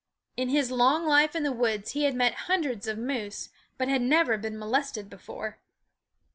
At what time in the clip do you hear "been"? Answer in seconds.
4.35-4.57